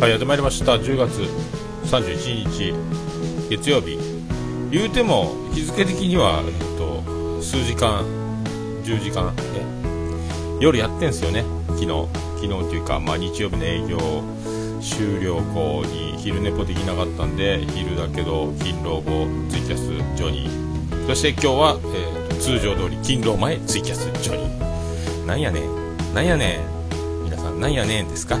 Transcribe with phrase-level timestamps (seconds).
[0.00, 0.76] はいやってまいりました。
[0.76, 1.20] 10月
[1.92, 2.74] 31日
[3.50, 3.98] 月曜日。
[4.70, 8.02] 言うても日付的には、えっと、数時間
[8.82, 11.44] 10時間え夜やってんすよね。
[11.66, 11.86] 昨日
[12.36, 13.98] 昨日というか、まあ、日曜日の営業
[14.80, 26.14] 終了後に昼寝ぽできなかったんで昼だけど勤労後ツイキャスジョニーそして今日は、えーと、通常通り勤労前ツイキャスジョニーなんやねん。
[26.14, 27.24] なんやねん。
[27.24, 28.38] 皆さんなんやねんですか？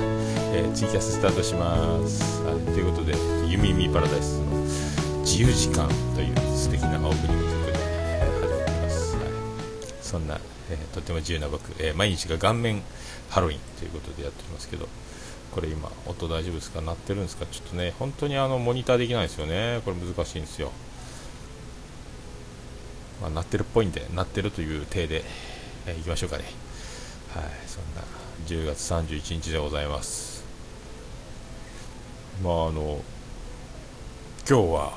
[0.52, 2.42] えー、ツイキャススタートします。
[2.42, 3.14] はいということで
[3.48, 4.56] 「ゆみみパラダイス」の
[5.22, 9.24] 「自由時間」という素敵なオープニング曲で、えー、始まります、はい、
[10.02, 12.82] そんな、えー、とても自由な僕、え毎日が顔面
[13.30, 14.88] ハロウィンということでやっておりますけど
[15.52, 16.80] これ今音大丈夫ですか？
[16.80, 17.46] 鳴ってるんですか？
[17.50, 19.80] ちょっとね本当にあのモニターできないですよね。
[19.84, 20.72] これ難しいんですよ。
[23.20, 25.24] まあ、鳴ってるっぽいんで鳴ってるという体で、
[25.86, 26.44] えー、いきましょうかね。
[27.34, 27.44] はい。
[27.66, 28.02] そんな
[28.46, 30.39] 10月31日でございます。
[32.42, 33.02] まああの
[34.48, 34.92] 今日は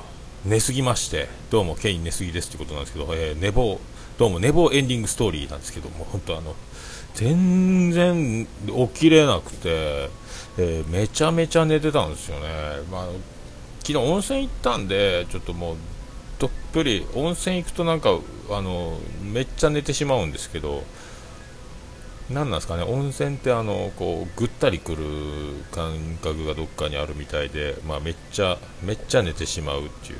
[0.46, 3.78] 寝すぎましてどうもケイン寝すぎですということなんですけど、えー、寝坊
[4.18, 6.54] どうも寝坊エンディングストーリーなんですけども 本当あの
[7.14, 10.08] 全然起きれなくて、
[10.58, 12.48] えー、めちゃめちゃ寝てたんですよね、
[12.90, 13.08] まあ、
[13.80, 15.76] 昨日温泉行ったんでちょっともう
[16.38, 18.18] どっぷり温泉行くとなんか
[18.50, 20.82] あのめっちゃ寝てしまうんですけど
[22.30, 25.04] 何なんですかね温泉ってあのこうぐったりくる
[25.72, 30.18] 感覚がどっかにあるみたいで、まあ、めっちゃめっちゃ寝てしまうっていう。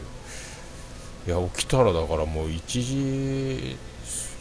[1.27, 3.77] いや起きたらだからもう1時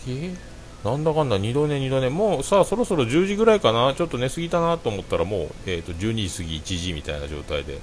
[0.05, 0.35] 過ぎ？
[0.83, 2.09] なんだかんだ2度寝2度寝。
[2.09, 3.93] もうさあそろそろ10時ぐらいかな？
[3.93, 7.79] ちょっと寝すぎたなと思ったらもう、えー、と12時過ぎ1時みたいな状態で。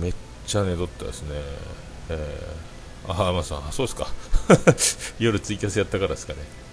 [0.00, 1.28] めっちゃ寝とったですね。
[2.08, 4.08] えー、あ浜さんそうですか。
[5.20, 6.65] 夜ツイキャスやったからですかね。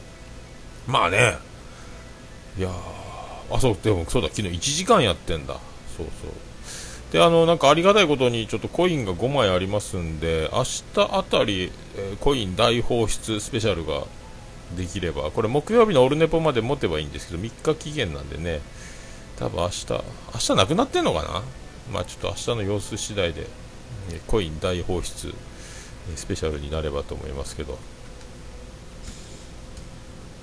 [0.87, 1.37] まあね、
[2.57, 2.69] いや
[3.51, 5.55] あ、そう、でもそうだ、昨日1時間やってんだ。
[5.97, 7.13] そうそう。
[7.13, 14.05] で、あの、なんかありがたいことに、ちょっとコインが5枚ありますんで、明日あたり、えー、コイン大放出スペシャルが
[14.75, 18.61] できれば、これ木曜日のオルネポまで持てばいいんですけど、3日期限なんでね、
[19.37, 20.01] 多分明日、明
[20.39, 21.43] 日なくなってんのかな？
[21.91, 23.45] まあちょっと明日の様子次第で、
[24.11, 25.33] えコイン大放出、
[26.11, 27.77] えスペシャルになればと思いますけど、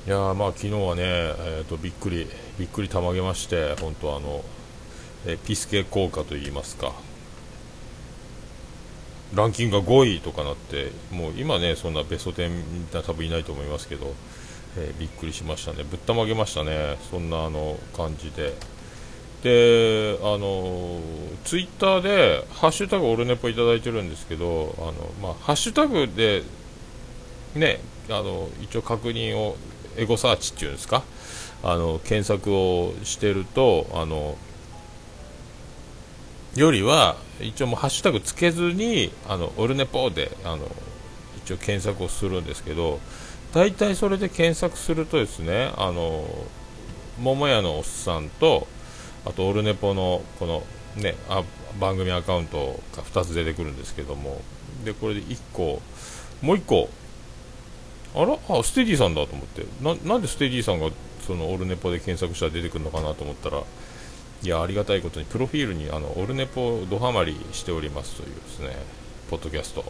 [0.06, 2.26] いやまあ昨日はね、えーと、びっくり
[2.58, 4.42] びっくりたまげまして本当あの、
[5.26, 6.92] えピスケ効果といいますか
[9.34, 14.14] ランキングが5位とかなってもう今ねそんなベスト10多分いないと思いますけど、
[14.78, 15.84] えー、びっくりしましたね。
[15.84, 16.96] ぶったまげましたね。
[17.10, 18.54] そんなあの感じで。
[19.42, 21.00] であの
[21.44, 26.42] ツイッターで「ハッシュタグオルネポ」いただいてるんですけどあの、まあ、ハッシュタグで
[27.54, 27.80] ね
[28.10, 29.56] あの一応確認を
[30.00, 31.02] エゴサーチっていうんですか？
[31.62, 34.36] あの検索をしてるとあの
[36.56, 40.60] よりは一応もうハッシュタグつけずにあのオルネポであの
[41.44, 42.98] 一応検索をするんですけど
[43.52, 46.24] 大体それで検索するとですねあの
[47.20, 48.66] 桃屋のおっさんと
[49.26, 50.62] あとオルネポのこの
[50.96, 51.44] ねあ
[51.78, 54.40] 番組アカウントが2つ出てくるんですけども
[54.84, 55.82] でこれで1個
[56.40, 56.88] もう1個
[58.15, 58.38] あら？
[58.48, 59.65] あステディさんだと思って。
[59.82, 60.91] ななんでステディさんが
[61.26, 63.62] そのオルネポで検索したら出てくるのかなと思ったら
[64.43, 68.75] いやありがたいことにプロフィールにあのオルネポドハマりしておりますというですね
[69.31, 69.84] ポッドキャスト。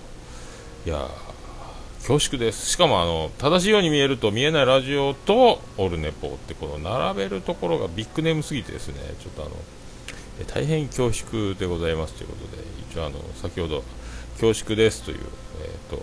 [0.84, 1.08] いや
[2.00, 2.66] 恐縮です。
[2.66, 9.52] しかもあの正しいように見えると見えないラジオとオルネポってこの並べるところがビッグネームすぎてですねちょっとあの
[10.46, 13.84] 大変恐縮でございますということで一応あの先ほど
[14.40, 15.18] 恐縮ですという、
[15.62, 16.02] えーと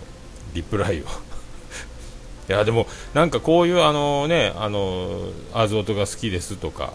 [0.54, 1.04] リプライを
[2.48, 6.94] いやでもなんかこういうあのねあのアズオトが好きですとか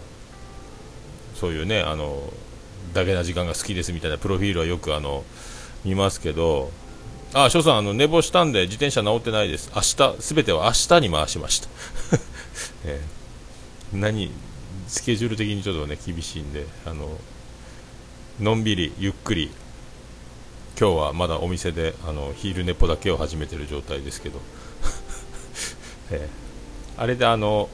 [1.34, 2.32] そういうねあの
[2.92, 5.24] だけな時間が好きですみたいなプロフィールはよくあの
[5.84, 6.72] 見ますけど
[7.34, 9.70] あ翔さんあの寝坊したんで自転車直ってないです。
[9.74, 11.68] 明日すべては明日に回しました、
[12.86, 13.00] え、
[13.92, 14.30] 何
[14.86, 17.18] スケジュール的にちょっとね厳しいんであの
[18.40, 19.50] のんびりゆっくり
[20.78, 24.40] 今日はまだお店であの昼寝ぽだけを始めてる状態ですけど。
[26.10, 27.68] えー、あれであの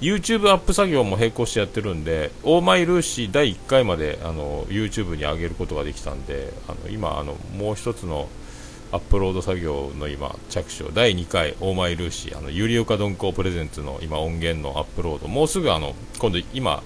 [0.00, 8.28] YouTube アップ作業も並行してやってるんで、オーマイルーシー第1回まであの YouTube に上げることができたんで、あの今あの、もう一つの
[8.92, 16.82] アップロード作業の今、着手、第2回、オーマイルーシー、あのゆりおか鈍行プレゼンツの今、音源のアップロード、もうすぐあの今度、今、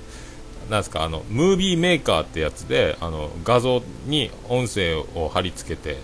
[0.68, 5.98] なんですかあのムービーメーカーってやつであの画像に音声を貼り付けて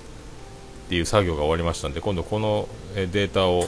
[0.90, 3.66] っていう作業が終わりましたんで今度このデータを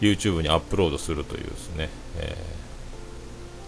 [0.00, 1.88] YouTube にアップロードするというですね、
[2.18, 2.36] え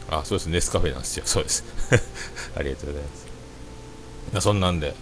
[0.09, 1.25] ー、あ、そうです、ネスカフェなんですよ。
[1.27, 1.65] そうです。
[2.55, 3.03] ありがとうござい
[4.33, 4.45] ます。
[4.45, 4.95] そんなんで、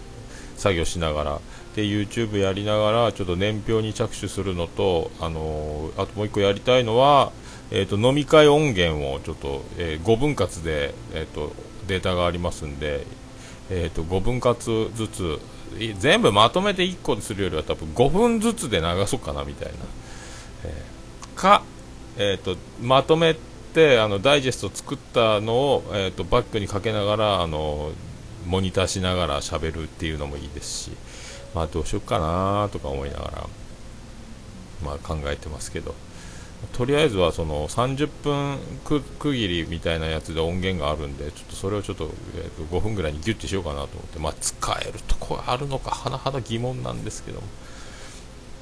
[0.57, 1.41] 作業しながら、
[1.75, 7.31] で、YouTube やりながら、ちょっと年表に着手するのと、あのー、あともう一個やりたいのは、
[7.69, 11.53] えーと、飲み会音源をちょっと、えー、5分割で、えーと、
[11.87, 13.05] データがありますんで、
[13.69, 15.39] えーと、5分割ずつ
[15.99, 19.75] 全部まとめて1個にするよりは多分5分ずつで流そうかなみたいな、
[20.65, 21.63] えー、か、
[22.17, 23.35] えー、とまとめ
[23.73, 27.91] てあのダイジェスト作ったのを、えー、とバックにかけながらあの
[28.45, 30.91] モニターしながら喋るっていうのもいいですし、
[31.55, 33.47] まあ、どうしようかなとか思いながら、
[34.83, 35.95] まあ、考えてますけど。
[36.73, 47.47] とりあえずはその30分区切りみたいなやつで音源があるんで、ちょっとそれをちょっと,、えー、と5分ぐらいにギュッてしようかなと思って、まあ、使えるとこあるのか、甚だ疑問なんですけども。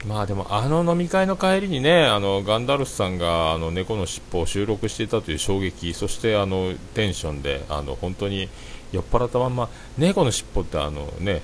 [0.05, 8.47] まあでもあの飲み会の帰りにねあのガンダルスさんがあの猫の尻尾を収録していたという衝撃そしてあのテンションであの本当に
[8.93, 11.41] 酔っ払ったまま猫の尻尾ってあのね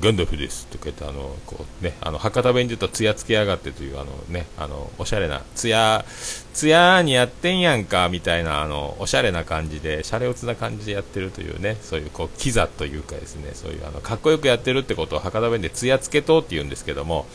[0.00, 6.04] ガンダフですとか言ってあのこうねあの博多弁で言うとつやつけやがってというあのねあのおしゃれなつや
[6.52, 17.26] つやにやってんやんかみたいなあのおしゃれな感じでシャレオツな感じでやってるというねそういうこうキザというかですねそういうあのかっこよくやってるってことを博多弁でつやつけとって言うんですけども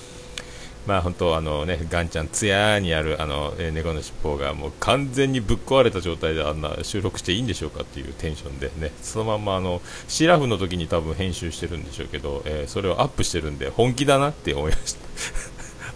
[0.86, 15.00] まあ本当あのねガンちゃんつやにあるあの、えー、猫の尻尾がもう完全にぶっ壊れた状態であんな収録していいんでしょうかっていうテンションでねそのままあのシラフの時に多分編集してるんでしょうけど、えー、それをアップしてるんで本気だなって思いました。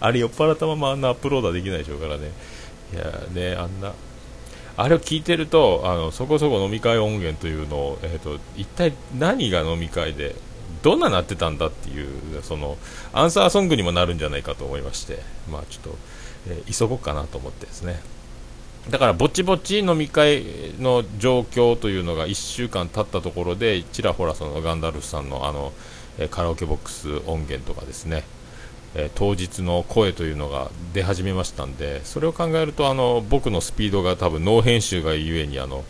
[0.00, 2.30] あれ酔っ払ったままあんなアップロードはできないでしょうからね。
[2.94, 3.92] いやねあんな。
[4.76, 10.36] あれを聞いてるとあのそこそこ飲み会音源というのを、えーと一体何が飲み会で
[10.82, 12.76] どんななってたんだっていうその
[13.12, 15.20] アンサーソングにもなるんじゃないかと思いまして、
[15.50, 15.98] まあ、ちょっと、
[16.48, 18.00] えー、急ごうかなと思ってですね。
[18.90, 20.44] だからぼちぼち飲み会
[20.78, 25.72] の状況というのが1週間経ったところでちらほらそのガンダルフさんのあの、
[26.18, 28.24] えー、カラオケボックス音源とかですね、
[28.94, 35.84] えー、当日の声というのが出始めましたんでそれを考えるとあの僕のスピードが多分ノー編集がゆえにあの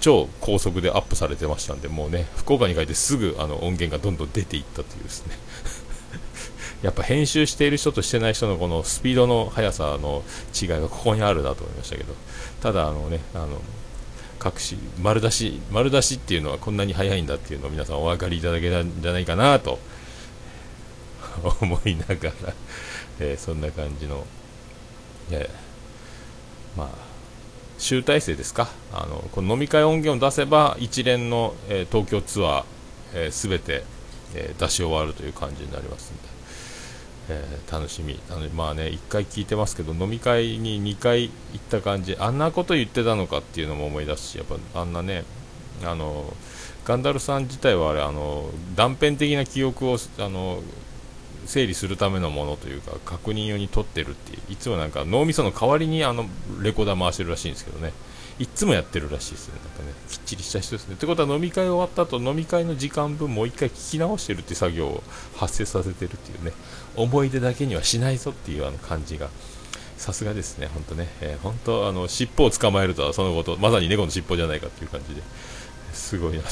[0.00, 5.38] 超高速でアップされてましたんで、もうね、福岡に帰ってすぐあの音源がどんどん出ていったというですね。
[6.82, 10.22] やっぱ編集している人としてない人のこのスピードの速さの
[10.60, 12.14] 違いがここにあるなと思いましたけど、
[12.62, 13.60] ただあのね、あの、
[14.42, 19.78] 隠し、丸出し、丸出しっていうのはこんなに速いんだっていうのを皆さんお分かりいただけたんじゃないかなと。
[21.60, 22.54] 思いながら
[23.20, 24.26] えー、そんな感じの、
[25.30, 26.88] えー、まあ、
[27.80, 28.68] 集大成ですか？
[28.92, 32.64] あのこの飲み会音源を出せば一連の、えー、東京ツアー、
[33.14, 33.84] えー、て、
[34.34, 36.12] えー、出し終わるという感じになります
[37.28, 38.20] ので、えー、楽しみ。
[38.30, 42.16] あのまあね1回聞いてますけど飲み会に2回行った感じ。
[42.20, 45.24] あんなこと言ってたのかっていうのも思い出すしやっぱあんなね
[45.82, 46.34] あの
[46.84, 50.62] ガンダルさん自体はあれあの断片的な記憶をあの
[51.50, 56.26] 整理するためのものというか確認用に取ってるっていういつもなんか脳みその代わりにあの
[56.62, 57.92] レコーダー回してるらしいんですけどね。
[58.38, 59.54] いつもやってるらしいですね。
[59.62, 60.94] なんかねきっちりした人ですね。
[60.94, 65.02] ってことは飲み会終わった後飲み会の時間分もう一回聞き直してるって作業を
[65.36, 66.52] 発生させてるっていうね。
[66.96, 69.28] 思い出だけにはしないぞっていうあの感じが
[69.96, 75.22] さすがですね、本当ね、えー、本当あの尻尾を捕まえるとはそのこと、まさに猫の尻尾じゃないかっていう感じで
[75.92, 76.48] すごいなと。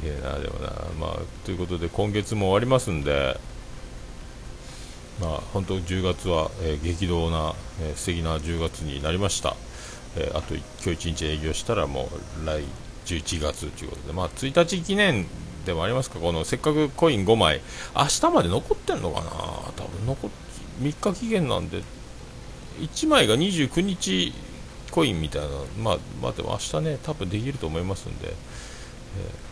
[0.00, 0.70] げえな、でもな。
[1.00, 3.38] まあ、ということで、今月も終わりますんで、
[5.20, 9.56] まあ、本当10月は、えー、激動な、えー、素敵な10月になりました。
[10.16, 12.08] えー、あと今日1日営業したらも
[12.42, 12.62] う来
[13.06, 15.26] 11月ということで、まあ、1日記念
[15.64, 17.62] でもありますか、このせっかくコイン5枚、
[17.96, 19.30] 明日まで残ってんのかな、
[19.76, 20.30] 多分残っ
[20.82, 21.82] 3日期限なんで、
[22.80, 24.34] 1枚が29日
[24.90, 25.48] コインみたいな、
[25.82, 29.45] まあ、まあ、でも明日ね、多分できると思いますんで、えー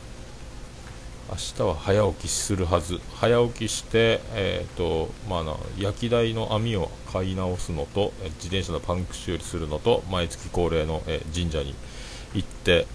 [1.31, 3.01] 明日は早起きするはず。
[3.15, 11.75] 早起きして、えーとまあ、焼き台の網を買い直すのと自転車のパンク修理するのと毎月恒例の、え神社に
[12.35, 12.87] 行って、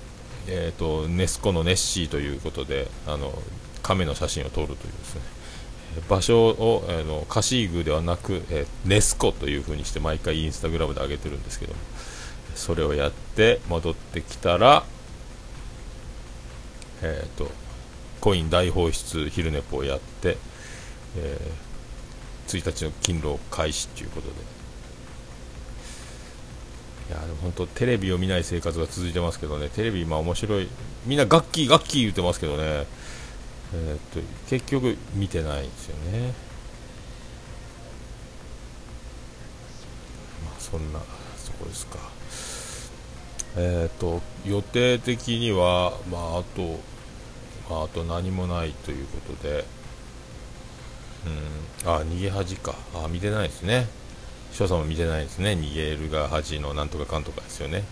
[0.48, 3.34] えーと、ネスコのネッシーということであの
[3.82, 5.22] 亀の写真を撮るというですね。
[6.08, 11.74] 場所を、えー、のカシーグではなく、えー、ネスコという風にして毎回インスタグラムで上げてるんですけど
[12.54, 14.84] それをやって戻ってきたら
[17.02, 17.50] えっ、ー、と
[18.20, 20.38] コイン大放出昼寝ぽをやって、
[21.18, 24.34] えー、1日の勤労開始ということで。
[27.10, 29.70] いやでも本当テレビを見ない生活が続いてますけどね。
[29.70, 30.68] テレビ今面白い。
[31.06, 32.86] みんなガッキーガッキー言ってますけどね、
[33.74, 36.34] えー、っと結局見てないんですよね。
[40.46, 41.00] まあそんな
[41.38, 42.20] そこですか。
[43.56, 46.80] えーと、予定的には、まあ、あと、
[47.70, 49.66] あ、と何もないということで、
[51.86, 52.76] うん、あ逃げ恥か。
[52.96, 53.88] あ見てないですね。
[54.52, 55.52] 翔さんも見てないですね。
[55.52, 57.84] 逃げるが恥のなんとかかんとかですよね、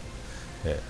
[0.65, 0.81] え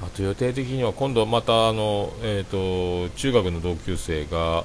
[0.00, 4.64] ー、あと予定的には今度またあの、えーと、中学の同級生が、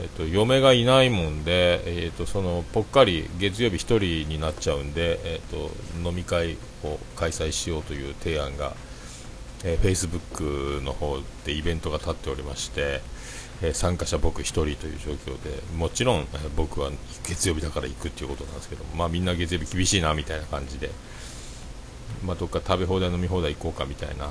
[0.00, 5.70] えーと、嫁がいないもんで、えーと、そのぽっかり月曜日1人になっちゃうんで、えー、と
[6.08, 8.74] 飲み会を開催しようという提案が、
[9.64, 13.00] えー、Facebook の方でイベントが立っておりまして、
[13.62, 16.90] えー、参加者僕1人という状況でもちろん、えー、僕は
[17.24, 20.90] 月曜日だから行くっていうことなんですけど、まあ、みんな月曜日厳しいなみたいな感じで、
[22.24, 24.30] まあ、どっか食べ放題飲み放題行こうかみたいな。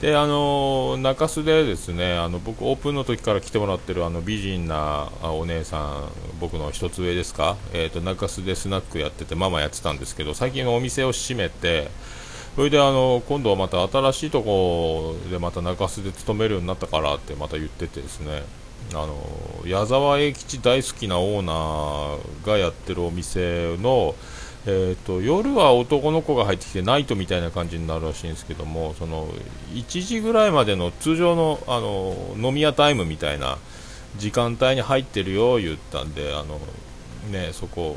[0.00, 6.08] であの中洲でですねあの僕オープンの時から来てもらってるあの美人なお姉さん
[6.40, 11.90] 僕の一つ上ですか、えーと、中洲でスナックやっててママやってたんですけど最近お店を閉めて
[12.56, 18.42] それであの今度はまた新しいとこでまた中洲で勤めるようになったからってまた言っててですね。
[18.92, 19.16] あの
[19.66, 24.14] 矢沢永吉大好きなオーナーがやってるお店の
[24.66, 29.26] えーと、夜は男の子が入ってきてナイトみたいな感じになるらしいんですけどもその
[29.72, 33.56] 1時ぐらいまでの通常のあの飲み屋タイムみたいな
[34.18, 36.60] 時間帯に入ってるよ言ったんであの、
[37.30, 37.96] ね、そこ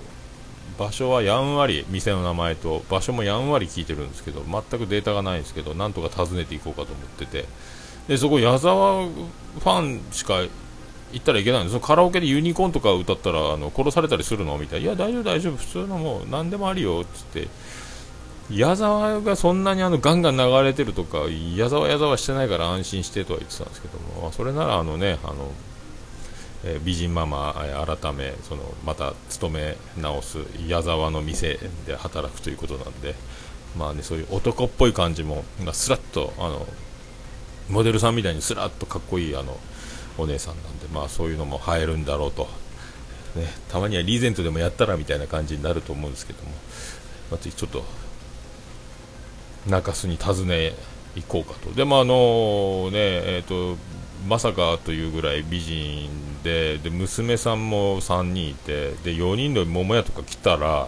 [0.81, 7.45] 場所はやんわり店の名前と場所もやんわり聞いてるんですけど全くデータがないんですけどなんとか訪ねていこうかと思ってて。
[8.07, 10.41] でそこ矢沢ファンしか
[11.13, 17.47] 行ったらいけないんですカラオケでユニコーンとか歌ったらあの殺されたりするのみたいな、いや、大丈夫、大丈夫、普通のもう何でもあるよっつって、
[18.49, 21.19] 矢沢がそんなにあのガンガン流れてるとか、
[21.55, 25.51] 矢沢、矢沢してないから安心してとは言ってたんですけども、それならあのね、あの
[26.63, 33.15] え、美人ママ、え、改めそのまた勤め直す矢沢の店で働くということなんで、
[33.77, 36.67] まあね、そういう男っぽい感じもスラッとあの
[37.69, 39.57] モデルさんみたいにスラッとかっこいいあの
[40.17, 42.47] お姉さんなんで、まあ、そういうのも映えるんだろうと、
[43.35, 46.49] ね、たまにはリーゼントでもやったらみたいな感じになると思うんですけども、
[47.31, 47.83] まあ、ちょっと
[49.67, 50.73] 中洲に訪ね
[51.15, 53.77] 行こうかと、でもあのねえーと、
[54.27, 56.09] まさかというぐらい美人
[56.43, 60.87] でで娘さんも3人いてで4人の桃屋とか来たら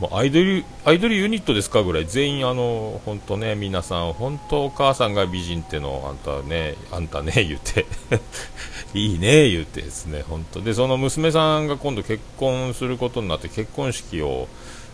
[0.00, 7.84] もうアイドルアイドルユニットですかぐらい全員あの本当ね皆さん本当お母さんが美人ってのあんたねあんたね 言って
[8.94, 10.62] いいね言ってですね本当。
[10.62, 14.48] でその娘さんが今度結婚することになって結婚式を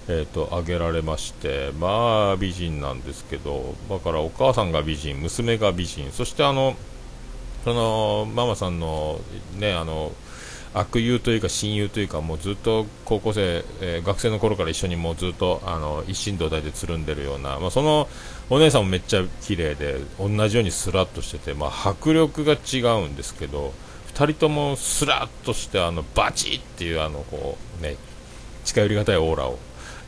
[0.09, 6.77] えーと、挙げられましてまあ美人なんですけどだからお母さんが美人娘が美人そしてあの
[7.67, 9.19] そのママさんの
[9.59, 10.13] ねあの
[10.73, 18.07] 悪友というか親友というかもうずっと高校生、えー、学生の頃から一緒にもうずっとあの一心同体でつるんでるような、まあ、その
[18.51, 23.73] お姉さんもめっちゃ綺麗で同じようにスラッとしてて、まあ、迫力が違うんですけど
[24.15, 27.97] 2人ともスラッとしてあのバチッっていうあのこう、ね、
[28.65, 29.59] 近寄りがたいオーラを、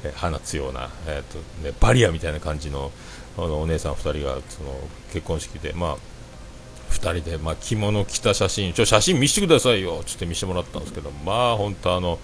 [0.05, 2.93] えー、放つような、えーとね、バリアみたいな感じの
[3.37, 4.75] あのお姉さん2人がその
[5.13, 6.18] 結婚式で、まあ
[6.91, 12.19] 2人で、まあ、着物着た写真、ちょ写真見せてくださいよつって見せてもらったんですけど、まあ本当あの、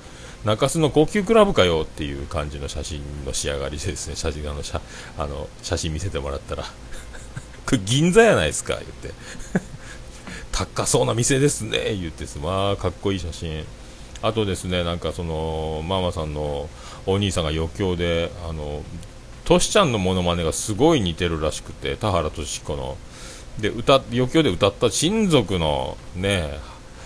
[0.44, 4.80] 中洲の高級クラブかよっていう感じの写真の仕上がりでですね、写真あの写
[5.18, 6.64] あの写真見せてもらったら
[7.64, 9.10] これ銀座やないですか、言って
[10.52, 13.64] 高そうな店ですね、言ってまあかっこいい写真。
[14.22, 16.70] あとですね、なんかその、ママさんの
[17.04, 18.82] お兄さんが余興で、あの、
[19.44, 22.96] トシちゃんのモノマネがすごい似てるらしくて、田原俊彦の。
[23.58, 26.58] で歌余興で歌った親族のね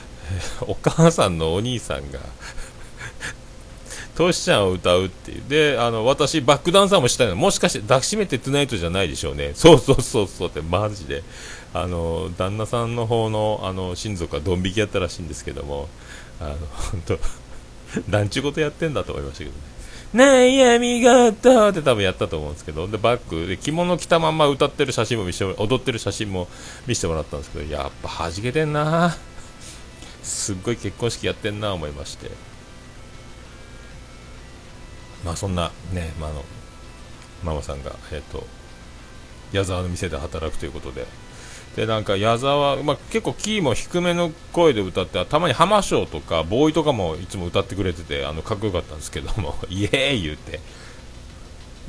[0.62, 2.21] お母さんのお兄さんが
[4.14, 5.43] トシちゃんを歌うっていう。
[5.49, 7.37] であの私バックダンサーもしたいの。
[7.37, 9.52] もしかして抱きしめてトゥナイトじゃないでしょうね。
[9.57, 11.23] そうそうそうそうってマジで。
[11.75, 15.88] あの旦那さんの方のあの親族はドン引きやったらしいんですけども。
[16.40, 17.19] あの本当
[18.09, 19.57] なんちゅうことやってんだと思いましたけどね。
[20.15, 26.49] 悩みがあったって多分やったと思うんですけど、で、バックで着物着たまま歌ってる写真も見せて、踊ってる写真も
[26.87, 29.17] 見せてもらったんですけど、やっぱ弾けてんな
[30.23, 32.31] すっごい結婚式やってんな思いまして。
[35.25, 36.45] まあそんなね、まあ、あの、
[37.45, 38.47] ママさんが、えっ、ー、と、
[39.53, 41.07] 矢沢の店で働くということで、
[41.78, 50.58] でなんか矢沢、まあ、結構キーも低めの声で歌ってたまに浜章とかボーイとかもいつも歌ってくれててあのかっこよかったんですけども イエーイ言うて。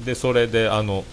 [0.05, 1.03] でそれであの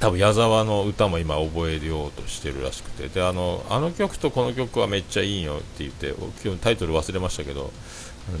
[0.00, 3.08] 多分矢沢の歌も今覚えようとしてるらしくて。
[3.08, 7.70] であのあの曲とこの曲はめっちゃいいよって言って今日タイトル忘れましたけど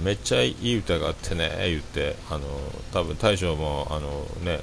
[0.02, 2.46] めっちゃいい歌があってね言ってあの
[2.94, 4.60] 多分大将もあのね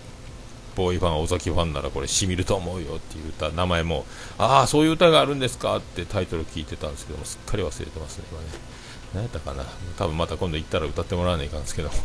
[0.79, 4.05] ボーイファン尾崎ファンならこれしみると思うよっていう歌名前も
[4.37, 8.47] ああそういう歌があるんですかってタイトル聞いてたんですけどもすっかり忘れてますね今ね。
[9.13, 9.63] 何やったかな
[9.97, 11.89] 多分また今度行ったら歌ってもらわないかんですけど。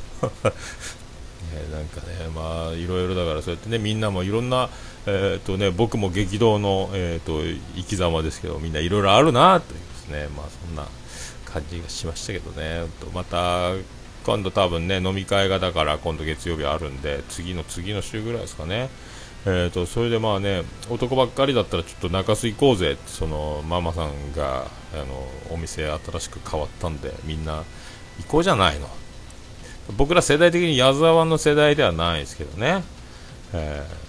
[1.45, 4.71] ね、なんかねまあいろいろだからそうやってねみんなもいろんな
[5.07, 7.43] えーとね、僕も激動の、えーと、
[7.77, 10.87] 生き様ですけどみんないろいろあるなというですね、まあ、そんな
[11.45, 12.87] 感じがしましたけどね。
[13.01, 13.73] とまた
[14.25, 18.89] 今度多分ね飲み会がだから今度月曜日あるんで次の次の週ぐらいですかね。
[19.47, 27.63] えーと、それでまあね男ばっかりだったらちょっと中洲行こうぜそのママさんがあのお店新しく変わったんでみんな
[28.19, 28.89] 行こうじゃないの。
[29.99, 32.83] 僕ら世代的に矢沢の世代ではないですけどね、
[33.53, 34.05] えー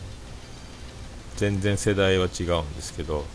[1.35, 3.25] 全然世代は違うんですけど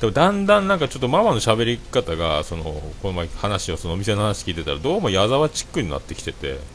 [0.00, 2.64] でもだんだんなんかちょっとママの喋り方がその
[3.02, 6.58] この前話をそのお店の話聞いてたらどうも矢沢チックになってきてて。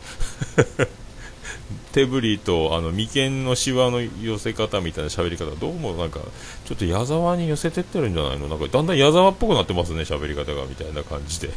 [1.92, 6.20] 手振りとあの眉間のしわの寄せ方みたいな喋り方どうもなんか
[6.66, 8.48] ちょっと矢沢に寄せてってるんじゃないの？
[8.48, 11.50] なんかだんだん矢沢っぽくなってますね喋り方がみたいな感じで。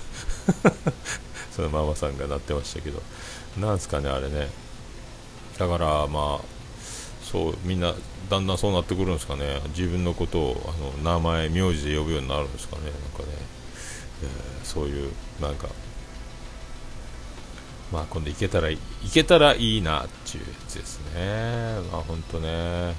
[1.55, 3.03] そのママさんがなってましたけど。
[3.59, 4.49] なんすかねあれね。
[5.59, 6.45] だからまあ
[7.23, 7.95] そうみんな
[8.33, 9.61] だんだんそうなってくるんですかね。
[9.77, 12.85] 自分のことをあの名前名字で呼ぶようになるんですかね。
[12.85, 13.37] なんかね、
[14.23, 15.69] えー、そういうなんか
[17.93, 18.79] まあ今度行けたら行
[19.13, 21.79] けたらいいなっていうやつですね。
[21.93, 22.95] まあ本当ね、え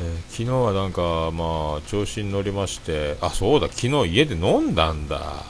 [0.00, 5.44] ー、昨日はなんかまあ調子に乗りましてあそうだ昨日家で飲んだんだ。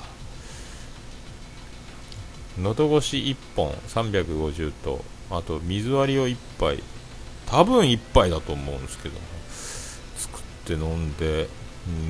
[2.61, 6.83] 喉越し1本350とあと水割りを1杯
[7.51, 9.17] 多分1杯だと思うんですけど
[10.17, 11.49] 作って飲んで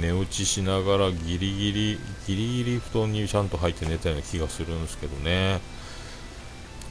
[0.01, 5.61] 寝落ちしながらギリギリギリギリ布団にちゃんと入って寝たような気がするんですけどね。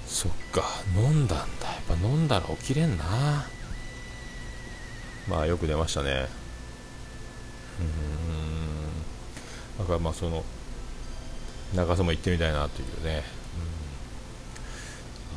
[0.06, 0.63] そっか
[0.96, 1.68] 飲んだんだ。
[1.68, 3.03] やっぱ飲んだら起きれんな。
[5.27, 6.27] まあよく出ましたね。
[7.81, 9.79] うん。
[9.79, 10.46] だからまあその
[11.75, 13.24] 長さも行ってみたいなというね、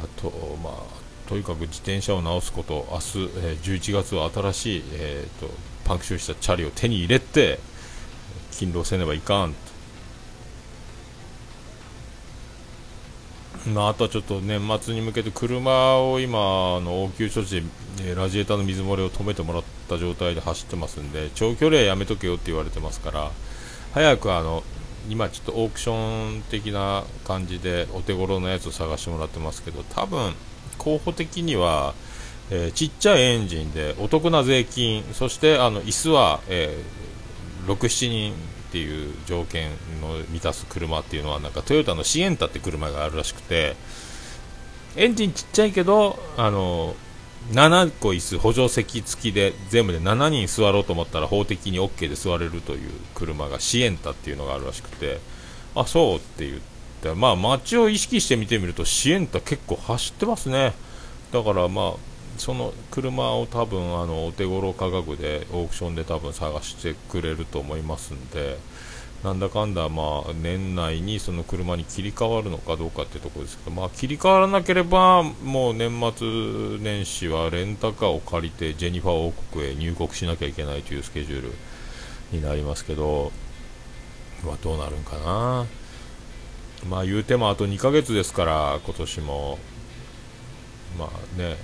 [0.00, 0.99] う、あとまあ
[1.30, 5.48] とにかく自転車を直すこと明日、えー、11月は新しい、えーと、
[5.84, 7.60] パンクションしたチャリを手に入れて
[8.50, 9.54] 勤労せねばいかん
[13.72, 17.62] まあ、あとはちょっと年末に向けて車を今の応急処置で、
[18.00, 23.30] えー、ラジエーターの水漏れを止めてもらった状態で走ってますんで長距離はやめとけよって言われてますから
[23.92, 24.64] 早くあの
[25.08, 30.32] 今ちょっとオークション的な感じでお手頃のやつを探してもらってますけど多分
[30.80, 31.94] 候補的には、
[32.50, 38.36] えー、ちっちゃいエンジンでお得な税金そしてあの椅子は、えー、67人っ
[38.72, 43.76] ていう条件の満たす車っていうのはなんかトヨタのシエンタって車があるらしくて
[44.96, 46.94] エンジンちっちゃいけどあの
[47.52, 55.18] 7個椅子補助席付きで全部で7人座ろうと思ったら法的に OK で座れるという車がシエンタっていうのがあるらしくて
[55.74, 56.79] あそうって言ってって
[57.14, 60.74] まあ街を意識して見てみるとシエンタ結構走ってますね
[61.32, 68.58] だからまあその車を多分あのお手頃価格でオークションで多分探してくれると思いますんで
[69.22, 81.52] なんだかんだまあ年内にその車に切り替わるのかどうかってところですけどまあ切り替わらなければもう年末年始はレンタカーを借りてジェニファー王国へ入国しなきゃいけないというスケジュール
[82.32, 83.32] になりますけど、
[84.46, 85.66] まあ、どうなるんかな。
[86.88, 89.58] まあ言うてもあと2ヶ月ですから今年も。
[90.98, 91.56] まあね。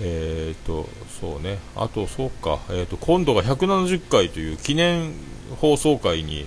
[0.00, 0.88] えっ、と
[1.20, 1.58] そうね。
[1.76, 5.12] あとそうか、えーと、今度が170回という記念
[5.60, 6.46] 放送回に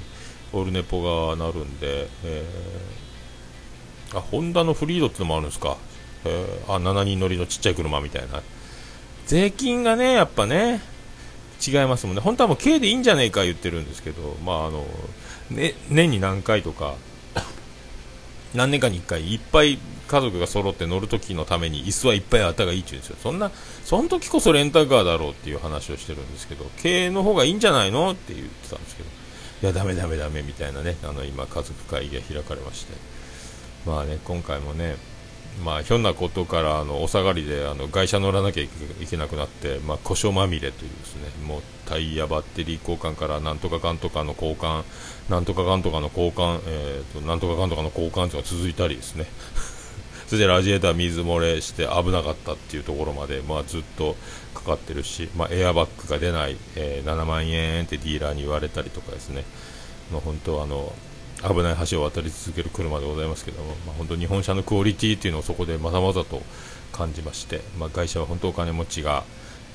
[0.52, 5.78] オルネポがなるんで、えー、あホンダのフリードってのもあるんですか、
[6.26, 8.42] えー、あ7人乗りのちっちゃい車みたいな。
[9.26, 10.82] 税金がねやっぱね
[11.66, 12.22] 違いますもんね。
[12.22, 14.86] 本当はもう軽でいいんじゃねえか言ってるんですけどまああの、
[15.50, 16.96] ね、年に何回とか
[18.56, 23.18] 何年かに1回いっぱい家族が揃って乗るときのために椅子はいっぱいあったがいいって言うんですよ。
[23.22, 23.52] そんな
[23.84, 29.10] その時こそレンタカーだろうっていう話をしてるんですけど経営の方がいいんじゃないのって言ってたんですけど。
[29.64, 32.94] いやダメダメダメみたいなねあの今家族会議が開かれまして。
[33.86, 34.98] まあね今回もね
[35.64, 38.68] まあ、ひょんなことからあのお下がりであの外車乗らなきゃい
[39.10, 44.84] けなくなって、まあ、故障まみれというですねもうタイヤ、バッテリー交換からなんとかかんとかの交換、
[45.30, 49.26] なんとかかんとかの交換、えーと、なんとかかんとかの交換とか続いたりですね。
[50.28, 54.16] それでラジエーター水漏れして危なかったっていうところまで、まあ、ずっと
[54.56, 59.44] かかってるし、まあ、エアバッグが出ない、えー、7万円ってディーラーに言われたりとかですね、
[60.12, 60.94] まあ、本当あの
[61.44, 66.42] 危ない橋を渡り続ける車でございますけども、まあ、本当日本車のクオリティというのをそこでまざまざと
[66.92, 69.24] 感じまして、まあ、会社は本当お金持ちが、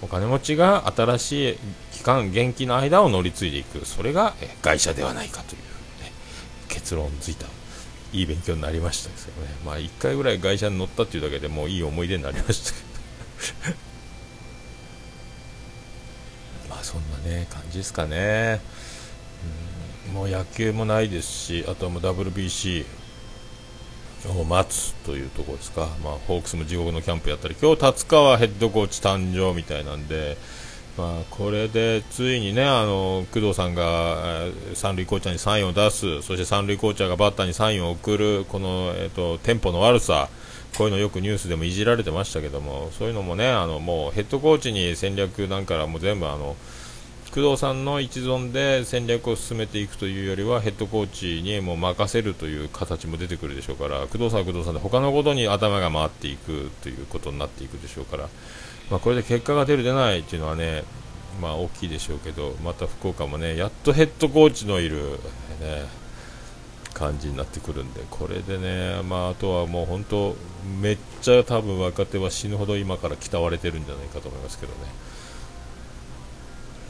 [0.03, 1.57] お金持ちが新しい
[1.93, 3.85] 期間元気の間を乗り継いでいく。
[3.85, 5.63] それが会社ではないかという、
[6.03, 6.13] ね、
[6.69, 7.47] 結論づいた
[8.13, 9.49] いい勉強になりましたですよね。
[9.65, 12.79] まあ1回ぐらい会社に乗ったっていうだけでもういい思い出になりましたけ
[13.73, 13.81] ど。
[16.71, 18.61] まあそんなね感じですかね。
[19.45, 22.85] うんもう野球もないですしあとはもう WBC
[24.29, 30.37] を待つというところですか、まあ、ホークスも地獄のキャンプやったり、今日達川ヘッドコーチ誕生みたいなんで、
[30.99, 40.29] まあ、これでついにねあの工藤さんが三塁コーチャーにサインを出す、そして三塁コーチャーがバッターにサインを送る、この、えっと、テンポの悪さ、
[40.77, 46.57] こういうのよくニュースでもいじられてましたけども、そういうのもねあのもうヘッドコーチに戦略なんかも全部あの
[47.33, 58.29] 工藤さんの一存で戦略を進めていくというよりはヘッドコーチにも任せるという形も出てくるでしょうから工藤さんは工藤さんで他のことに頭が回っていくということになっていくでしょうから、
[58.91, 60.83] まあ、これで結果が出る出ないというのはね
[61.41, 64.97] まあ大きいでしょうけどまた福岡もねやっとヘッドコーチのいる、
[65.61, 65.85] ね、
[66.95, 70.35] 感じになってくるんでこれでね、まあ、あとはもう本当
[70.83, 75.10] めっちゃ多分若手は死ぬほど今から鍛われてるんじゃないかと思いますけどね。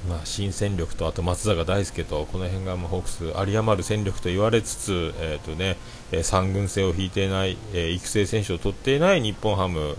[0.09, 5.77] まあ、新戦力とあと松坂大輔とこの辺がもうホークス有り余る戦力と言われつつ、えーとね
[6.11, 9.97] え、3軍制を引いていない、えー、育成選手を取っていない日本ハム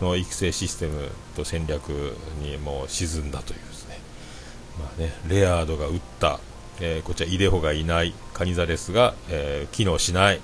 [0.00, 1.90] の育成システムと戦略
[2.42, 4.00] にもう沈んだというですね,、
[4.78, 6.40] まあね、レアードが打った、
[6.80, 10.40] えー、こちらイデホがいないカニザレスが、え機能しない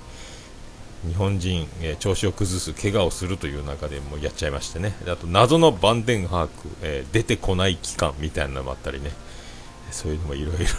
[1.07, 9.11] 日本人、えー、調子を崩す、怪我をするという中でもやっちゃいましてね、あと謎のバンデンハーク、えー、出てこない期間みたいなのもあったりね、
[9.89, 10.65] そういうのもいろいろ。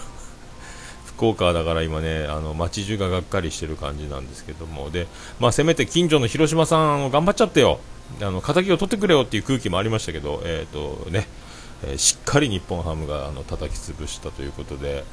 [1.07, 5.09] 福岡だから今ね、あの街中ががっかりしてる感じなんですけども、で
[5.41, 7.81] まあ、せめて近所の広島さん、頑張っちゃってよ、
[8.21, 11.27] あの敵を取ってくれよっていう空気もありましたけど、えーとね
[11.85, 15.05] えー、しっかり日本ハムがあの叩き潰したということで。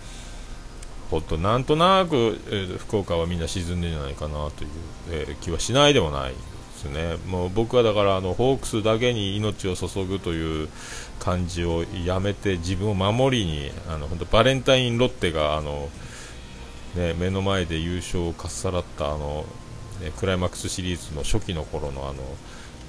[1.09, 4.69] ほっとなんとなく、えー、福岡はみんな沈んでるんじゃないかなという、
[5.09, 6.37] えー、気はしないでもないで
[6.79, 7.17] すね。
[7.27, 10.69] もう僕はだからあのホークスだけに命を注ぐという
[11.19, 15.89] 感じをやめて自分を守りにあの本当バレンタインロッテがあの、
[16.95, 19.45] ね、目の前で優勝をかっさらったあの、
[20.01, 22.23] ね、クライマックスシリーズの初期の頃のあの、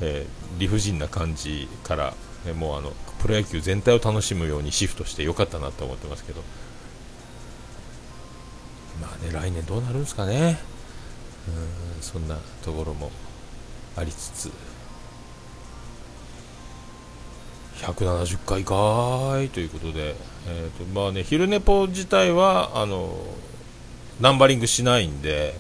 [0.02, 6.42] えー、理不尽な感じから、ね、もうあのプロ野球全体を楽しむようにシフトしてよかったなと思ってますけど。
[9.00, 10.58] まあね、来年どうなるんですかね、
[11.48, 13.10] うんそんなところも
[13.96, 14.50] ありつつ、
[17.76, 20.14] 170回かーいということで、
[20.46, 23.14] えーとまあね、昼寝ぽ自体はあの
[24.20, 25.54] ナンバリングしないんで、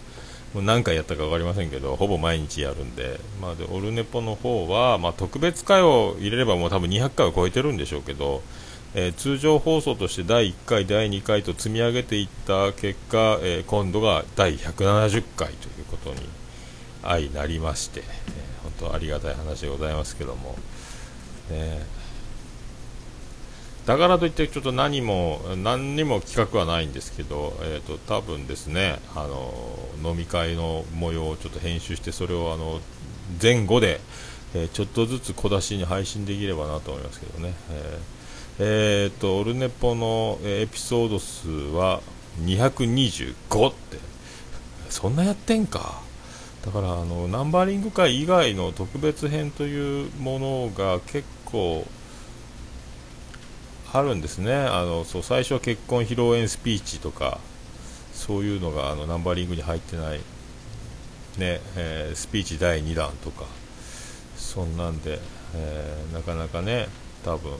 [0.54, 8.42] もう何回やったか分かりませんけど、ほぼ毎日やるんで、まあ、でオルネポの方は、まあ、特別回を入れればもう多分200回を超えてるんでしょうけど、
[8.94, 16.20] えー、通常放送として第1回、第2回と積み上げていった結果、えー、今度が第170回ということに
[17.02, 18.06] 相なりまして、えー、
[18.80, 20.56] 本当ありがたい話でございますけども、
[21.50, 21.86] ね、
[23.86, 32.80] だからといってちょっと何も何にも企画はないんですけど、えーと、多分ですねあの飲み会の模様をちょっと編集してそれをあの
[33.40, 34.00] 前後で、
[34.54, 37.54] え、ちょっとずつ小出しに配信できればなと思いますけどね。
[37.70, 38.19] えー
[38.62, 42.02] えー、っと、オルネポのエピソード数は
[42.42, 43.96] 225って、
[44.90, 46.02] そんなやってんか。
[46.62, 51.86] だから、あの、ナンバリング会以外の特別編というものが結構、
[53.94, 54.54] あるんですね。
[54.54, 57.40] あの、そう、最初は結婚披露宴スピーチとか、
[58.12, 60.18] そういうのがあのナンバリングに入ってない、
[61.38, 63.46] ね、えー、スピーチ第2弾とか、
[64.36, 65.18] そんなんで、
[65.54, 66.88] えー、なかなかね、
[67.24, 67.52] 多分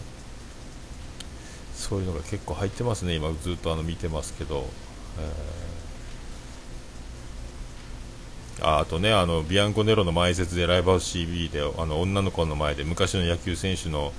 [1.91, 4.65] そういうのが結構入ってますね、今ずっとあの見てますけど、
[8.59, 14.13] えー、ああとねあのビアンコネロの前説でライブハウス CB であの女の子の前で昔の野球選手の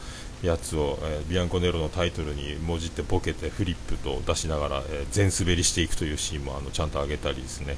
[0.44, 7.78] やつを、えー、ビアンコネロのタイトルにもじってボケてフリップと出しながら、えー、全滑りしていくというシーンもあのちゃんと上げたりですね、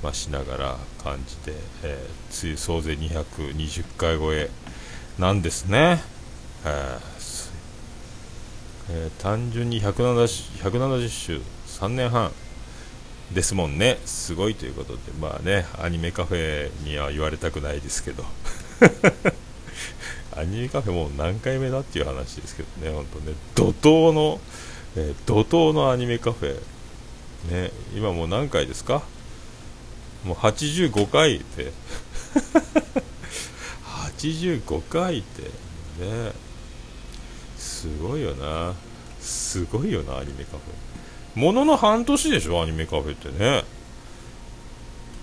[0.00, 4.48] まあ、しながら感じて、えー、つい総勢220回超え
[5.18, 6.00] なんですね。
[6.64, 7.13] えー。
[8.90, 12.32] えー、単純に170 170週3年半。
[13.32, 13.98] ですもんね。
[14.04, 15.00] すごいということで。
[15.18, 18.24] まあねアニメカフェには言われたくないですけど。
[20.36, 23.34] アニメカフェもう何回目だっていう話ですけどね本当ね。
[23.54, 24.40] 怒涛の、
[24.96, 26.60] えー、怒涛のアニメカフェ。
[27.50, 29.02] ね今もう何回ですか？
[30.24, 31.72] もう85回って。
[34.18, 35.42] 85回って。
[35.42, 36.32] ね。
[37.64, 38.74] すごいよな。
[39.20, 41.40] すごいよなアニメカフェ。
[41.40, 43.64] ものの半年でしょアニメカフェってね。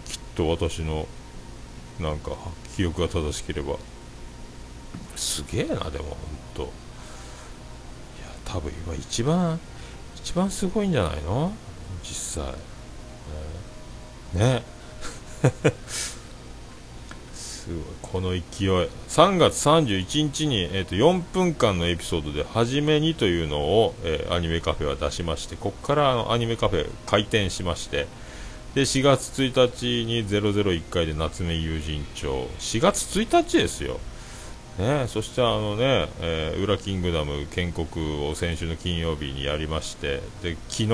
[0.05, 1.07] きっと私の
[1.99, 2.31] なんか
[2.75, 3.75] 記憶が正しければ。
[5.15, 6.17] すげえなでもほん
[6.55, 6.63] と。
[6.63, 6.71] いや
[8.43, 9.59] 多分今一番
[10.15, 11.53] 一番すごいんじゃないの？
[12.03, 12.55] 実際。
[14.33, 14.63] ね。
[15.87, 16.20] す
[17.73, 18.41] ごいこの勢い。
[19.09, 28.07] 3月31日に、えー、と4分間のエピソードで「はじめに」というのを、えー、アニメカフェは出しましてここからあのアニメカフェ開店しまして
[28.75, 32.47] で4月1日に001回で夏目友人帳。
[32.59, 33.99] 4月1日ですよ。
[34.79, 40.87] ね、そしてあのね、えー、ウラキングダム建国を先週の金曜日にやりましてで昨日、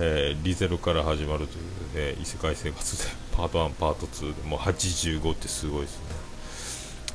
[0.00, 6.04] えー、リゼロから始まるという、え異世界生活でパート1パート2でもう85ってすごいですね。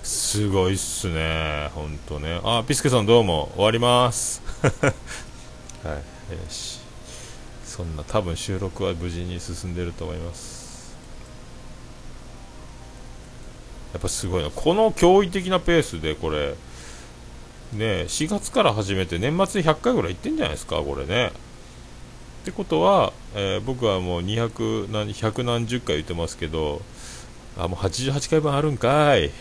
[0.04, 2.40] すごいっすね本当ね。
[2.46, 4.42] あピスケさんどうも終わります。
[5.84, 6.02] はいよ
[6.48, 6.80] し。
[7.66, 10.96] そんな多分収録は無事に進んでると思います。
[13.92, 14.50] やっぱすごいな。
[14.50, 16.56] この驚異的なペースでこれ
[17.74, 21.34] ね4月から始めて年末で100回ぐらい行ってんじゃないですかこれね。
[22.44, 26.82] ってことは、えー、僕はもう200何100何十回言ってますけど
[27.58, 29.32] あもう88回分あるんかい。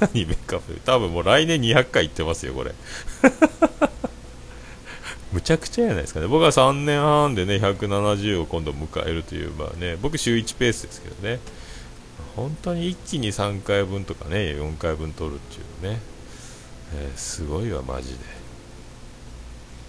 [0.00, 0.80] アニメカフェ。
[0.82, 2.74] 多分もう来年200回行ってますよこれ。
[5.32, 6.26] むちゃくちゃじゃないですかね。
[6.26, 11.40] 僕は3年半でね170を今度迎えるというまあね僕週1ペースですけどね。
[12.36, 16.02] 本当に一気に3回分とかね4回分取るっていうね、
[16.94, 18.43] えー、すごいわマジで。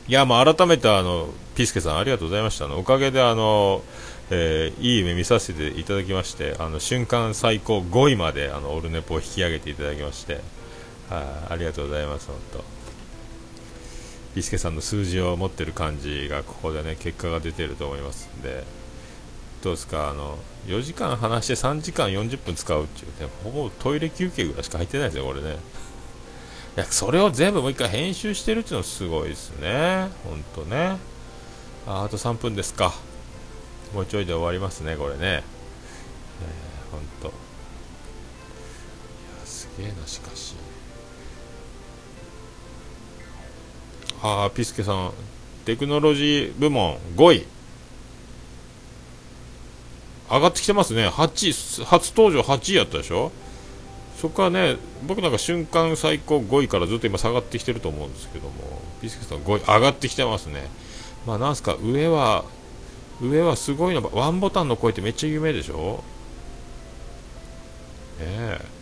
[0.08, 2.68] いやもう改めてあのピスケさんありがとうございました。
[2.76, 3.82] おかげであの、
[4.30, 10.42] えー、いい夢見させていただきましてあの瞬間最高5位まであのオルネポを引き上げていただきまして
[11.10, 12.64] あありがとうございます本当。
[14.36, 18.64] ピスケさんの数字を持ってる感じがここでね結果が出てると思いますんで
[19.64, 20.10] どうですか？
[20.12, 20.38] あの
[20.68, 25.58] 4時間話して3時間40分使うっていうねほぼトイレ休憩ぐらいしか入ってないですよこれね。
[26.78, 30.10] いやそれを全部もう一回編集してるっていうのはすごいですね。
[30.24, 30.98] ほんとね。
[31.88, 32.94] ああと3分ですか。
[33.94, 35.20] もうちょいで終わりますねこれね。
[35.22, 35.44] えー、
[36.92, 37.28] ほんと。
[37.28, 37.34] いや
[39.46, 40.56] すげえなしかし。
[44.22, 45.14] ああピスケさん。
[45.66, 47.46] テクノロジー部門5位
[50.30, 51.08] 上がってきてますね。
[51.08, 53.32] 8初登場8位やったでしょ？
[54.18, 58.54] そこはね僕なんか瞬間最高5位からずっと今下がってきてると思うんですけども
[59.02, 60.68] ビスケさん5位上がってきてますね。
[61.28, 62.46] まあなんすか上は
[63.22, 66.04] 上はすごいのワンボタンの声ってめっちゃ有名でしょ？
[68.20, 68.60] え。
[68.62, 68.76] え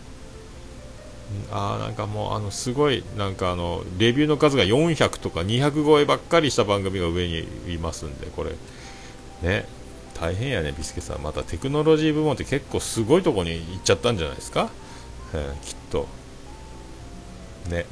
[1.50, 8.52] あなんかもうあのすごいなんかあのレビューの数が400とか200超えばっかりした番組が上にいますんでこれ。
[9.42, 9.66] ね。
[10.20, 11.22] 大変やねビスケさん。
[11.22, 14.70] またテクノロジー部門って結構すごいとこに行っちゃったんじゃないですか、
[15.34, 16.06] えー、きっと。
[17.68, 17.86] ね。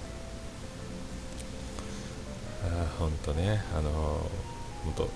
[2.65, 3.65] あ本当ね。
[3.77, 3.93] あのー、
[4.85, 5.07] 本当い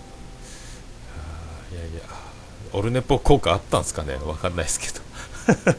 [1.79, 2.01] やいや
[2.73, 4.17] オルネポ効果あったんですかね？
[4.25, 5.77] わかんないですけど。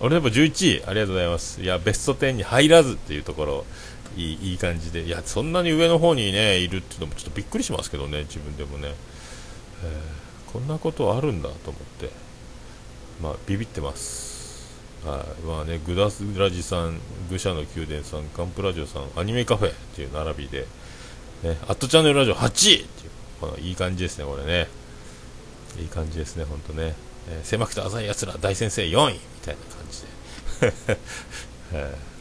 [0.00, 1.62] オルネポ11位ありがとうございます。
[1.62, 3.64] いやベスト10に入らずっていうところ
[4.16, 5.04] いいいい感じで。
[5.04, 8.94] いやそんなに上の方にねいるっていうのもちょっとびっくりしますけどね自分でもね。
[9.84, 12.10] えー、こんなことあるんだと思って、
[13.22, 14.23] まあ、ビビってます。
[15.04, 20.66] はい、まあね、グダスラジさん、愚者の宮殿さん、ガンプラジオさん、アニメカフェっていう並びで、
[21.42, 24.66] ね、アットチャンネルラジオ8位っていう、このいい感じですね、これね。
[25.78, 26.94] いい感じですね、ほんとね。
[27.28, 30.98] えー、狭くて浅いやつら大先生4位みたいな感じで。
[31.74, 32.14] え ー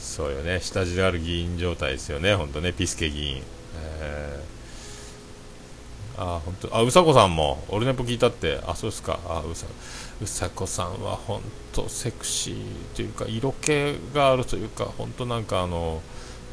[0.00, 3.42] そうよね、下地である議員状態ですよね、本当ね、ピスケ議員。
[3.76, 4.59] えー
[6.20, 6.76] あ本当。
[6.76, 8.60] あうさこさんもオルネポ聞いたって。
[8.66, 9.18] あそうですか。
[9.26, 9.66] あうさ
[10.22, 11.40] うさこさんは本
[11.72, 12.56] 当セクシー
[12.94, 13.70] というか色気
[14.14, 16.02] があるというか本当なんかあの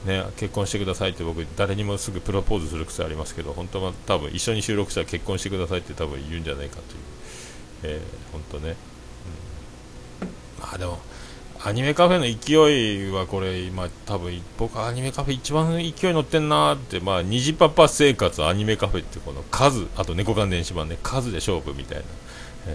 [0.05, 8.77] ね結婚してくださいって僕誰にもすぐプロポーズする癖ありますけど本当は多分一緒に収録したら結婚してくださいって多分言うんじゃないかという、えー、本当ね、
[10.21, 10.27] うん、
[10.61, 10.99] まあでも
[11.67, 22.03] アニメカフェの勢いはこれ今多分僕アニメカフェ一番勢い乗ってんなってまあ虹パパ生活アニメカフェってこの数あと猫缶電子版ね数で勝負みたいな。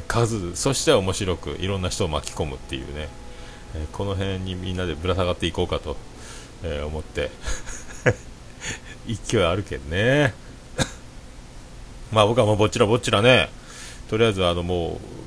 [0.09, 3.09] 数そして面白くいろんな人を巻き込むっていうね。
[3.93, 5.97] この辺にみんなでぶら下がっていこうかと、
[6.87, 7.31] 思って。
[9.09, 10.35] 勢いあるけどね。
[12.13, 13.49] まあ僕はもうぼっちらぼっちらね。
[14.11, 15.23] とりあえずあのもう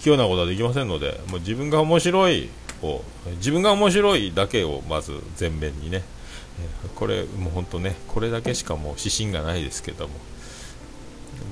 [0.00, 2.48] 器用なことはできませんのでもう自分が面白い
[2.82, 3.02] を
[3.36, 6.02] 自分が面白いだけをまず前面にね、
[6.84, 10.14] えこれもう本当ねこれだけしかもう指針がないですけども。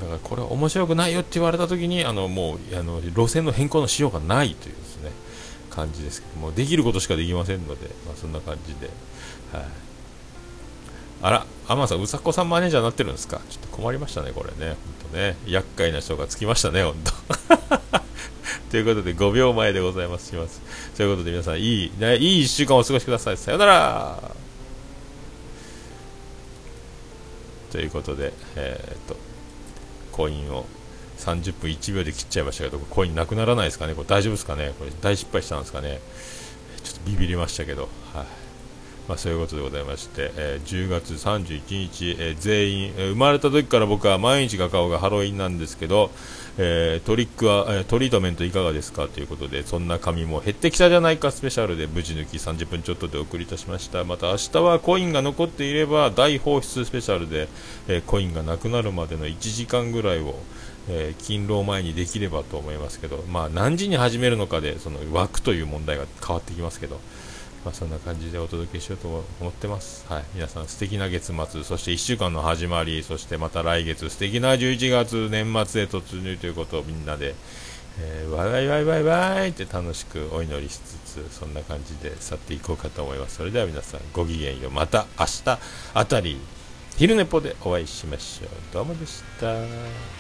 [0.01, 5.11] だからこれは面白くないよって言われた時にあのもうあの路線の変更のしようがないというですね
[5.71, 6.41] 感じですけど。
[6.41, 8.91] もできることしかできませんので、まあ、そんな感じで、
[9.53, 9.65] はい、
[11.23, 13.41] あら天野さんうさこさんマネージャーになってるんですか？
[13.49, 14.77] ちょっと困りましたねこれね。
[15.03, 15.37] 本当ね。
[15.47, 17.98] 厄介な人がつきましたね本当。
[18.71, 20.29] ということで5秒前でございます。
[20.29, 20.61] します。
[20.97, 23.37] ということで皆さんいい、ね、いい1週間お過ごしください。
[23.37, 24.23] さよなら。
[27.71, 29.17] ということでえー、っと
[30.11, 30.67] コインを
[31.19, 36.01] 30分1秒で切っちゃいましたけど、コインなくならないですかね、これ大丈夫ですかね、これ大失敗したんですかね、
[36.83, 38.48] ちょっとビビりましたけど、はい。
[39.09, 46.11] まあ、そういうことでございまして、えー、10月31日、えー、全員、えー、生まれた時から僕は毎日が顔がハロウィンなんですけど、
[46.61, 54.03] えトリックは、えトリートメントいかがですかということで、そんな紙も減ってきたじゃないかスペシャルで無事抜き30分ちょっとでお送りいたしました。
[54.03, 57.49] また明日はコインが残っていれば大放出スペシャルで、
[57.87, 60.35] えコインがなくなるまでの1時間ぐらいを、
[60.89, 66.99] え勤労前にできればと思いますけど、まあ、何時に始めるのかでその枠という問題が変わってきますけど、
[67.65, 70.07] まあ、そんな感じでお届けしようと思ってます。
[70.09, 77.35] はい、皆さん素敵な月末、そして1週間の始まり、そしてまた来月、素敵な11月年末へ突入ということをみんなで、
[78.01, 83.37] えー、ワイワイワイワイワイって楽しくお祈りしつつ、そんな感じで去っていこうかと思います。
[83.37, 84.71] それでは皆さん、ごきげんよう。
[84.71, 85.59] また明日
[85.95, 86.39] あたり、
[86.97, 88.49] 昼寝ぽでお会いしましょう。
[88.73, 90.18] どうもでした。